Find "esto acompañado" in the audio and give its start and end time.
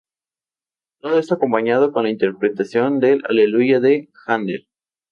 1.19-1.91